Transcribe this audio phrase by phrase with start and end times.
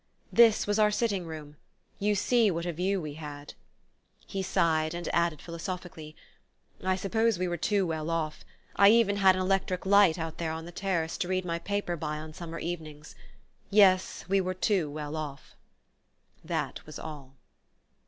[0.33, 1.57] "This was our sitting room:
[1.99, 3.53] you see what a view we had."
[4.25, 6.15] He sighed, and added philosophically:
[6.83, 8.43] "I suppose we were too well off.
[8.75, 11.95] I even had an electric light out there on the terrace, to read my paper
[11.95, 13.13] by on summer evenings.
[13.69, 15.55] Yes, we were too well off..."
[16.43, 17.35] That was all.